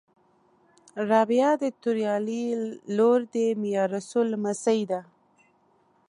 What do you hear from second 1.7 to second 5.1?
توریالي لور د میارسول لمسۍ ده